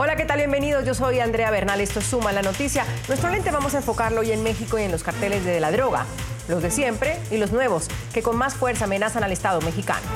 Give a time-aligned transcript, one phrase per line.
[0.00, 0.38] Hola, ¿qué tal?
[0.38, 0.84] Bienvenidos.
[0.84, 1.80] Yo soy Andrea Bernal.
[1.80, 2.84] Esto es Suma la Noticia.
[3.08, 6.06] Nuestro lente vamos a enfocarlo hoy en México y en los carteles de la droga.
[6.46, 10.06] Los de siempre y los nuevos, que con más fuerza amenazan al Estado mexicano.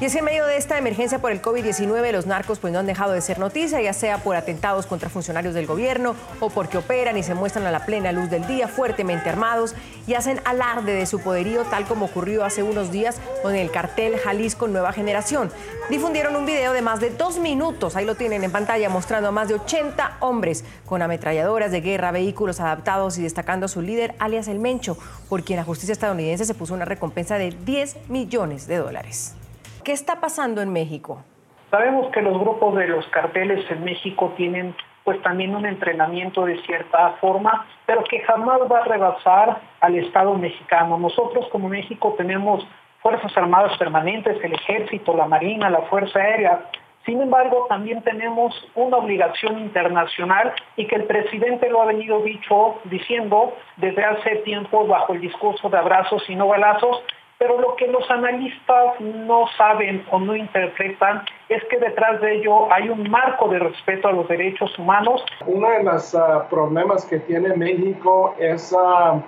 [0.00, 2.78] Y es que en medio de esta emergencia por el COVID-19, los narcos pues no
[2.78, 6.78] han dejado de ser noticia, ya sea por atentados contra funcionarios del gobierno o porque
[6.78, 9.74] operan y se muestran a la plena luz del día fuertemente armados
[10.06, 14.16] y hacen alarde de su poderío, tal como ocurrió hace unos días con el cartel
[14.16, 15.52] Jalisco Nueva Generación.
[15.90, 19.32] Difundieron un video de más de dos minutos, ahí lo tienen en pantalla, mostrando a
[19.32, 24.14] más de 80 hombres con ametralladoras de guerra, vehículos adaptados y destacando a su líder,
[24.18, 24.96] alias El Mencho,
[25.28, 29.34] por quien la justicia estadounidense se puso una recompensa de 10 millones de dólares.
[29.84, 31.22] ¿Qué está pasando en México?
[31.70, 36.60] Sabemos que los grupos de los carteles en México tienen pues también un entrenamiento de
[36.62, 40.98] cierta forma, pero que jamás va a rebasar al Estado mexicano.
[40.98, 42.66] Nosotros como México tenemos
[43.00, 46.66] Fuerzas Armadas permanentes, el Ejército, la Marina, la Fuerza Aérea.
[47.06, 52.78] Sin embargo, también tenemos una obligación internacional y que el presidente lo ha venido dicho,
[52.84, 57.02] diciendo desde hace tiempo bajo el discurso de abrazos y no balazos,
[57.40, 62.70] pero lo que los analistas no saben o no interpretan es que detrás de ello
[62.70, 65.24] hay un marco de respeto a los derechos humanos.
[65.46, 69.22] Uno de los ah, problemas que tiene México es uh,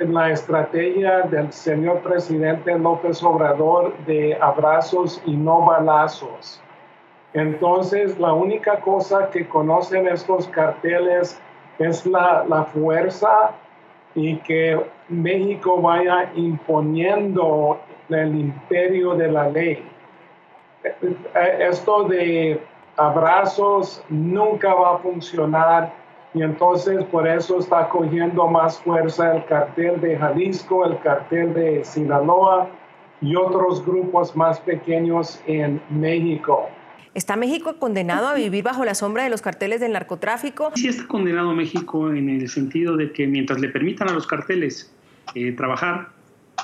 [0.00, 6.60] la estrategia del señor presidente López Obrador de abrazos y no balazos.
[7.32, 11.40] Entonces, la única cosa que conocen estos carteles
[11.78, 13.52] es la, la fuerza
[14.14, 19.82] y que México vaya imponiendo el imperio de la ley.
[21.60, 22.60] Esto de
[22.96, 25.92] abrazos nunca va a funcionar
[26.34, 31.84] y entonces por eso está cogiendo más fuerza el cartel de Jalisco, el cartel de
[31.84, 32.68] Sinaloa
[33.20, 36.68] y otros grupos más pequeños en México.
[37.14, 40.72] ¿Está México condenado a vivir bajo la sombra de los carteles del narcotráfico?
[40.74, 44.92] Sí está condenado México en el sentido de que mientras le permitan a los carteles
[45.36, 46.08] eh, trabajar,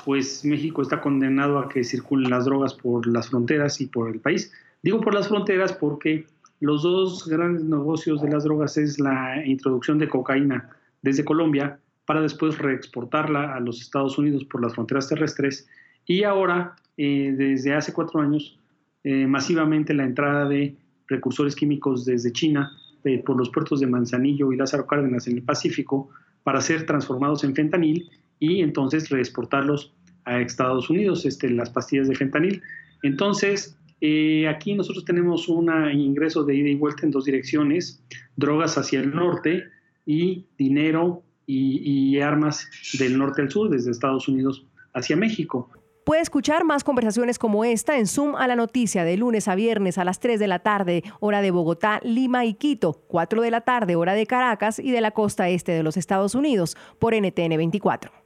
[0.03, 4.19] pues México está condenado a que circulen las drogas por las fronteras y por el
[4.19, 4.51] país.
[4.83, 6.25] Digo por las fronteras porque
[6.59, 10.69] los dos grandes negocios de las drogas es la introducción de cocaína
[11.01, 15.69] desde Colombia para después reexportarla a los Estados Unidos por las fronteras terrestres
[16.05, 18.59] y ahora, eh, desde hace cuatro años,
[19.03, 20.75] eh, masivamente la entrada de
[21.07, 22.71] precursores químicos desde China
[23.03, 26.09] eh, por los puertos de Manzanillo y Lázaro Cárdenas en el Pacífico
[26.43, 28.09] para ser transformados en fentanil
[28.39, 29.93] y entonces reexportarlos
[30.25, 32.61] a Estados Unidos, este, las pastillas de fentanil.
[33.01, 38.03] Entonces, eh, aquí nosotros tenemos un ingreso de ida y vuelta en dos direcciones,
[38.35, 39.63] drogas hacia el norte
[40.05, 45.69] y dinero y armas del norte al sur, desde Estados Unidos hacia México.
[46.03, 49.99] Puede escuchar más conversaciones como esta en Zoom a la noticia de lunes a viernes
[49.99, 53.61] a las 3 de la tarde, hora de Bogotá, Lima y Quito, 4 de la
[53.61, 57.55] tarde, hora de Caracas y de la costa este de los Estados Unidos, por NTN
[57.55, 58.20] 24.